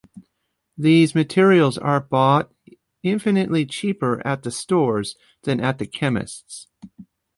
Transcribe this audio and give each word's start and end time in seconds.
These 0.79 1.13
materials 1.13 1.77
are 1.77 1.99
bought 1.99 2.51
infinitely 3.03 3.67
cheaper 3.67 4.25
at 4.25 4.41
the 4.41 4.49
stores, 4.49 5.15
than 5.43 5.59
at 5.59 5.77
the 5.77 5.85
chemists. 5.85 6.65